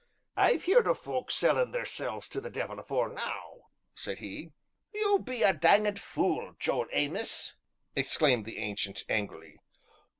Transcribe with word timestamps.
"I've 0.35 0.63
heerd 0.63 0.87
o' 0.87 0.95
folk 0.95 1.29
sellin' 1.29 1.69
theirselves 1.73 2.27
to 2.29 2.41
the 2.41 2.49
devil 2.49 2.79
afore 2.79 3.07
now." 3.09 3.65
said 3.93 4.17
he. 4.17 4.49
"You 4.95 5.19
be 5.23 5.43
a 5.43 5.53
danged 5.53 5.99
fule, 5.99 6.55
Joel 6.57 6.87
Amos!" 6.91 7.53
exclaimed 7.95 8.45
the 8.45 8.57
Ancient 8.57 9.03
angrily. 9.09 9.59